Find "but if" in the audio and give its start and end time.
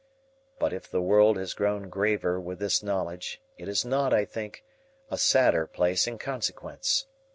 0.57-0.89